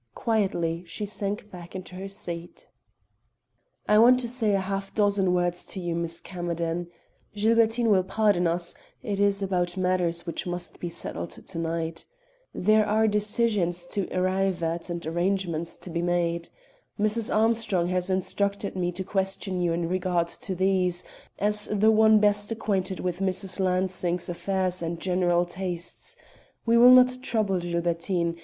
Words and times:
Quietly 0.15 0.83
she 0.87 1.05
sank 1.05 1.51
back 1.51 1.75
into 1.75 1.93
her 1.93 2.07
seat. 2.07 2.65
"I 3.87 3.99
want 3.99 4.19
to 4.21 4.27
say 4.27 4.55
a 4.55 4.59
half 4.59 4.91
dozen 4.95 5.31
words 5.31 5.63
to 5.67 5.79
you, 5.79 5.93
Miss 5.93 6.21
Camerden. 6.21 6.87
Gilbertine 7.35 7.85
will 7.85 8.01
pardon 8.03 8.47
us; 8.47 8.73
it 9.03 9.19
is 9.19 9.43
about 9.43 9.77
matters 9.77 10.25
which 10.25 10.47
must 10.47 10.79
be 10.79 10.89
settled 10.89 11.29
to 11.29 11.59
night. 11.59 12.07
There 12.51 12.83
are 12.83 13.07
decisions 13.07 13.85
to 13.93 14.11
arrive 14.11 14.63
at 14.63 14.89
and 14.89 15.05
arrangements 15.05 15.77
to 15.77 15.91
be 15.91 16.01
made. 16.01 16.49
Mrs. 16.99 17.31
Armstrong 17.31 17.85
has 17.89 18.09
instructed 18.09 18.75
me 18.75 18.91
to 18.93 19.03
question 19.03 19.61
you 19.61 19.71
in 19.71 19.87
regard 19.87 20.29
to 20.29 20.55
these, 20.55 21.03
as 21.37 21.67
the 21.71 21.91
one 21.91 22.17
best 22.19 22.51
acquainted 22.51 22.99
with 22.99 23.19
Mrs. 23.19 23.59
Lansing's 23.59 24.29
affairs 24.29 24.81
and 24.81 24.99
general 24.99 25.45
tastes. 25.45 26.15
We 26.65 26.75
will 26.75 26.89
not 26.91 27.19
trouble 27.21 27.59
Gilbertine. 27.59 28.37